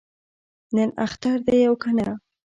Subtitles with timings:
[0.75, 2.07] نن اختر دی او کنه؟